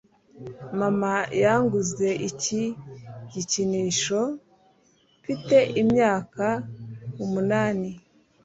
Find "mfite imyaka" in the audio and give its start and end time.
5.19-6.45